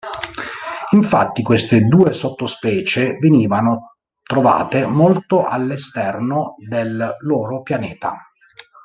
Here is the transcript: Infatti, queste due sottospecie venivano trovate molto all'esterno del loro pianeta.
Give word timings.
Infatti, 0.93 1.43
queste 1.43 1.81
due 1.85 2.11
sottospecie 2.13 3.17
venivano 3.19 3.97
trovate 4.23 4.87
molto 4.87 5.45
all'esterno 5.45 6.55
del 6.67 7.17
loro 7.19 7.61
pianeta. 7.61 8.15